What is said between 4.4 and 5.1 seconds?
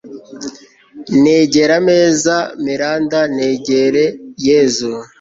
yezu